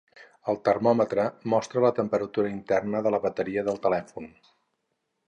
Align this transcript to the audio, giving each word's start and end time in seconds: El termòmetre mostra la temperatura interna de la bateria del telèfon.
El 0.51 0.55
termòmetre 0.67 1.25
mostra 1.53 1.83
la 1.85 1.91
temperatura 1.99 2.53
interna 2.53 3.03
de 3.09 3.13
la 3.17 3.21
bateria 3.27 3.65
del 3.69 3.79
telèfon. 3.85 4.31